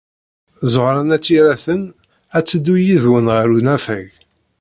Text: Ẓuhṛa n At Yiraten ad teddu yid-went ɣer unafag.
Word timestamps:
Ẓuhṛa 0.73 1.01
n 1.03 1.13
At 1.15 1.25
Yiraten 1.33 1.81
ad 2.37 2.45
teddu 2.45 2.75
yid-went 2.85 3.31
ɣer 3.35 3.47
unafag. 3.57 4.07